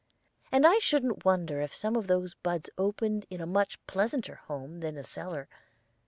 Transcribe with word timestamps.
And 0.51 0.65
I 0.65 0.79
shouldn't 0.79 1.25
wonder 1.25 1.61
if 1.61 1.71
some 1.71 1.95
of 1.95 2.07
those 2.07 2.33
buds 2.33 2.71
opened 2.75 3.27
in 3.29 3.39
a 3.39 3.45
much 3.45 3.77
pleasanter 3.85 4.37
home 4.47 4.79
than 4.79 4.95
that 4.95 5.05
cellar. 5.05 5.47